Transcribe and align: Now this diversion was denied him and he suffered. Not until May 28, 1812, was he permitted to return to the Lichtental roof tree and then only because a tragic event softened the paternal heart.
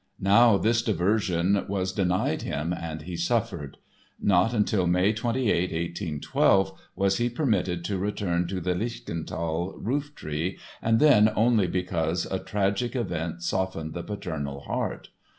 Now 0.19 0.57
this 0.57 0.81
diversion 0.81 1.63
was 1.67 1.91
denied 1.93 2.41
him 2.41 2.73
and 2.73 3.03
he 3.03 3.15
suffered. 3.15 3.77
Not 4.19 4.51
until 4.51 4.87
May 4.87 5.13
28, 5.13 5.65
1812, 5.71 6.73
was 6.95 7.19
he 7.19 7.29
permitted 7.29 7.85
to 7.85 7.99
return 7.99 8.47
to 8.47 8.59
the 8.59 8.73
Lichtental 8.73 9.75
roof 9.77 10.15
tree 10.15 10.57
and 10.81 10.99
then 10.99 11.31
only 11.35 11.67
because 11.67 12.25
a 12.25 12.39
tragic 12.39 12.95
event 12.95 13.43
softened 13.43 13.93
the 13.93 14.01
paternal 14.01 14.61
heart. 14.61 15.09